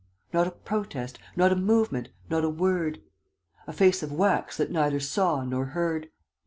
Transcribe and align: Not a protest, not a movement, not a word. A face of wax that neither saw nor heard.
Not 0.33 0.47
a 0.47 0.51
protest, 0.51 1.19
not 1.35 1.51
a 1.51 1.55
movement, 1.55 2.09
not 2.27 2.43
a 2.43 2.49
word. 2.49 3.03
A 3.67 3.71
face 3.71 4.01
of 4.01 4.11
wax 4.11 4.57
that 4.57 4.71
neither 4.71 4.99
saw 4.99 5.43
nor 5.43 5.65
heard. 5.65 6.09